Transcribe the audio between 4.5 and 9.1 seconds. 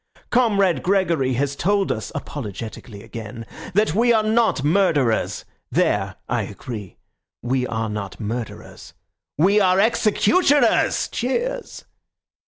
murderers. There I agree. We are not murderers,